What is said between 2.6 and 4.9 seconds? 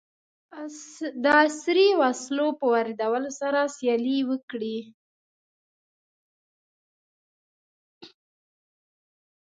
واردولو سره سیالي وکړي.